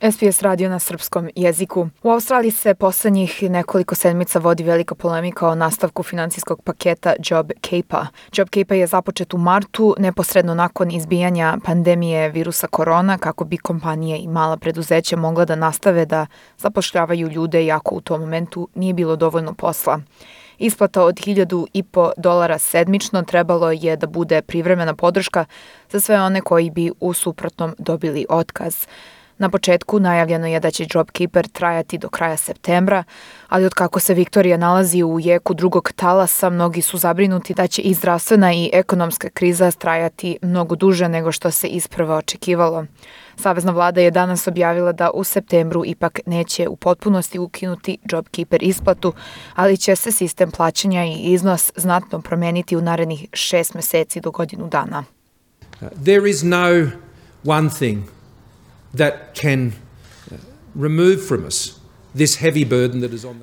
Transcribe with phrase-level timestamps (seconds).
[0.00, 1.88] SPS radio na srpskom jeziku.
[2.02, 8.06] U Australiji se poslednjih nekoliko sedmica vodi velika polemika o nastavku financijskog paketa Job Cape-a.
[8.32, 14.18] Job Cape je započet u martu, neposredno nakon izbijanja pandemije virusa korona, kako bi kompanije
[14.18, 16.26] i mala preduzeća mogla da nastave da
[16.58, 20.00] zapošljavaju ljude, iako u tom momentu nije bilo dovoljno posla.
[20.58, 25.44] Isplata od 1000 i po dolara sedmično trebalo je da bude privremena podrška
[25.90, 28.86] za sve one koji bi u suprotnom dobili otkaz.
[29.38, 33.04] Na početku najavljeno je da će JobKeeper trajati do kraja septembra,
[33.48, 37.82] ali od kako se Viktorija nalazi u jeku drugog talasa, mnogi su zabrinuti da će
[37.82, 42.86] i zdravstvena i ekonomska kriza trajati mnogo duže nego što se isprva očekivalo.
[43.36, 49.12] Savezna vlada je danas objavila da u septembru ipak neće u potpunosti ukinuti JobKeeper isplatu,
[49.54, 54.68] ali će se sistem plaćanja i iznos znatno promeniti u narednih šest meseci do godinu
[54.68, 55.04] dana.
[56.04, 56.90] There is no
[57.44, 58.15] one thing
[58.96, 59.74] that can
[60.74, 61.80] remove from us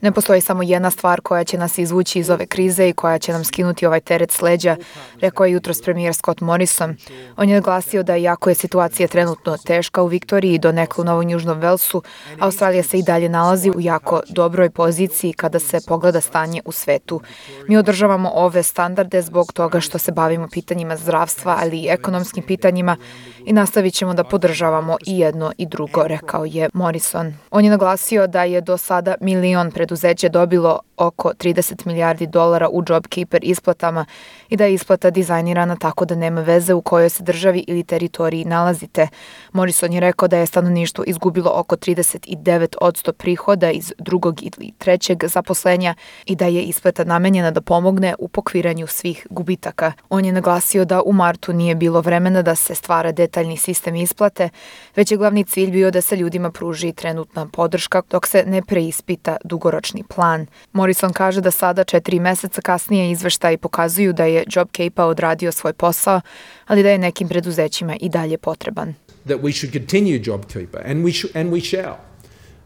[0.00, 3.32] Ne postoji samo jedna stvar koja će nas izvući iz ove krize i koja će
[3.32, 4.76] nam skinuti ovaj teret s leđa,
[5.20, 6.96] rekao je jutros premijer Scott Morrison.
[7.36, 11.04] On je naglasio da iako je situacija trenutno teška u Viktoriji i do nekla u
[11.04, 12.02] Novom Južnom Velsu,
[12.38, 17.20] Australija se i dalje nalazi u jako dobroj poziciji kada se pogleda stanje u svetu.
[17.68, 22.96] Mi održavamo ove standarde zbog toga što se bavimo pitanjima zdravstva, ali i ekonomskim pitanjima
[23.44, 27.34] i nastavit ćemo da podržavamo i jedno i drugo, rekao je Morrison.
[27.50, 32.82] On je naglasio da je do sada milion preduzeća dobilo oko 30 milijardi dolara u
[32.88, 34.06] JobKeeper isplatama
[34.48, 38.44] i da je isplata dizajnirana tako da nema veze u kojoj se državi ili teritoriji
[38.44, 39.08] nalazite.
[39.52, 45.24] Morrison je rekao da je stanovništvo izgubilo oko 39 odsto prihoda iz drugog ili trećeg
[45.24, 45.94] zaposlenja
[46.26, 49.92] i da je isplata namenjena da pomogne u pokviranju svih gubitaka.
[50.08, 54.48] On je naglasio da u martu nije bilo vremena da se stvara detaljni sistem isplate,
[54.96, 59.36] već je glavni cilj bio da se ljudima pruži trenutna podrška dok se ne preispita
[59.44, 60.46] dugoročni plan.
[60.72, 66.20] Morrison kaže da sada, četiri meseca kasnije, izveštaji pokazuju da je JobKeepa odradio svoj posao,
[66.66, 68.94] ali da je nekim preduzećima i dalje potreban.
[69.24, 72.09] That we should continue JobKeeper and we, and we shall.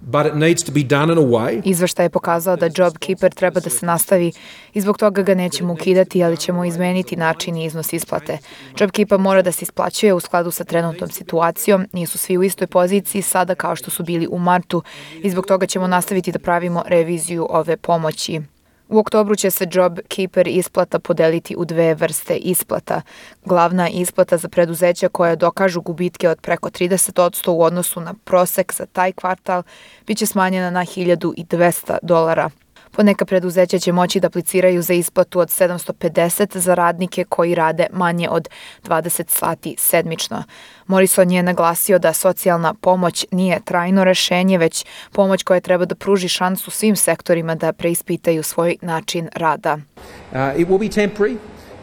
[0.00, 1.62] But it needs to be done in a way.
[1.64, 4.32] Izveštaj je pokazao da JobKeeper treba da se nastavi
[4.74, 8.38] i zbog toga ga nećemo ukidati, ali ćemo izmeniti način i iznos isplate.
[8.80, 13.22] JobKeeper mora da se isplaćuje u skladu sa trenutnom situacijom, nisu svi u istoj poziciji
[13.22, 14.82] sada kao što su bili u martu
[15.22, 18.40] i zbog toga ćemo nastaviti da pravimo reviziju ove pomoći.
[18.88, 23.02] U oktobru će se Job Keeper isplata podeliti u dve vrste isplata.
[23.44, 28.86] Glavna isplata za preduzeća koja dokažu gubitke od preko 30% u odnosu na prosek za
[28.86, 29.62] taj kvartal
[30.06, 32.50] biće smanjena na 1200 dolara.
[32.96, 38.28] Poneka preduzeća će moći da apliciraju za isplatu od 750 za radnike koji rade manje
[38.28, 38.48] od
[38.84, 40.44] 20 sati sedmično.
[40.86, 46.28] Morrison je naglasio da socijalna pomoć nije trajno rešenje, već pomoć koja treba da pruži
[46.28, 49.74] šansu svim sektorima da preispitaju svoj način rada.
[49.74, 51.36] Uh, it will be temporary.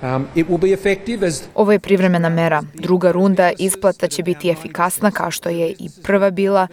[0.03, 1.43] Um, it will be effective as...
[1.55, 2.63] Ovo je privremena mera.
[2.73, 6.67] Druga runda isplata će biti efikasna kao što je i prva bila.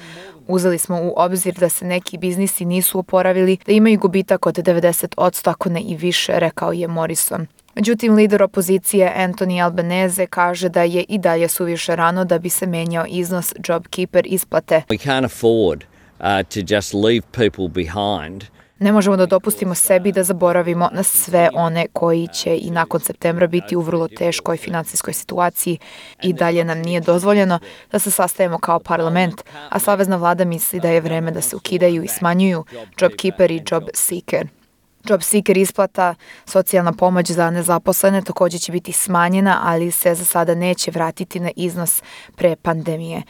[0.48, 5.50] Uzeli smo u obzir da se neki biznisi nisu oporavili, da imaju gubitak od 90%,
[5.50, 7.46] ako ne i više, rekao je Morrison.
[7.74, 12.66] Međutim, lider opozicije Anthony Albanese kaže da je i dalje suviše rano da bi se
[12.66, 14.82] menjao iznos JobKeeper isplate.
[14.88, 15.84] We can't afford
[16.20, 18.44] uh, to just leave people behind
[18.80, 23.46] Ne možemo da dopustimo sebi da zaboravimo na sve one koji će i nakon septembra
[23.46, 25.78] biti u vrlo teškoj finansijskoj situaciji
[26.22, 27.58] i dalje nam nije dozvoljeno
[27.92, 32.04] da se sastajemo kao parlament, a Savezna vlada misli da je vreme da se ukidaju
[32.04, 32.64] i smanjuju
[33.00, 34.48] JobKeeper i JobSeeker.
[35.04, 36.14] Job Seeker isplata,
[36.46, 41.50] socijalna pomoć za nezaposlene takođe će biti smanjena, ali se za sada neće vratiti na
[41.56, 42.02] iznos
[42.36, 43.22] pre pandemije.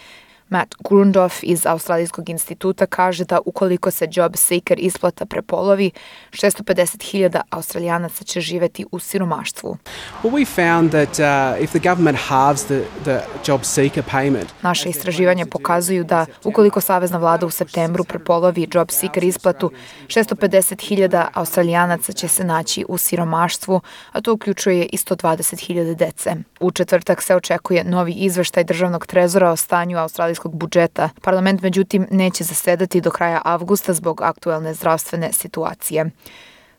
[0.50, 5.90] Matt Grundoff iz Australijskog instituta kaže da ukoliko se job seeker isplata prepolovi,
[6.30, 9.76] 650.000 Australijanaca će živeti u siromaštvu.
[10.22, 14.46] Well, we found that uh, if the government halves the, the job seeker payment...
[14.62, 19.70] Naše istraživanja pokazuju da ukoliko Savezna vlada u septembru prepolovi job seeker isplatu,
[20.06, 23.80] 650.000 Australijanaca će se naći u siromaštvu,
[24.12, 26.34] a to uključuje i 120.000 dece.
[26.60, 31.08] U četvrtak se očekuje novi izveštaj državnog trezora o stanju Australijskog australijskog budžeta.
[31.22, 36.10] Parlament međutim neće zasedati do kraja avgusta zbog aktuelne zdravstvene situacije.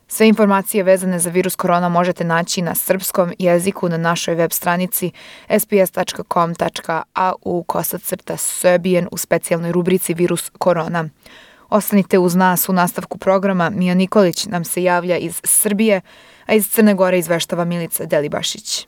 [0.07, 5.11] Sve informacije vezane za virus korona možete naći na srpskom jeziku na našoj web stranici
[5.59, 6.03] sps.com.au
[7.63, 11.09] kosacrta Serbian u specijalnoj rubrici virus korona.
[11.69, 13.69] Ostanite uz nas u nastavku programa.
[13.69, 16.01] Mija Nikolić nam se javlja iz Srbije,
[16.45, 18.87] a iz Crne Gore izveštava Milica Delibašić.